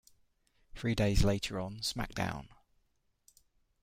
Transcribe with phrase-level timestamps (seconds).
[0.73, 2.47] Three days later on SmackDown!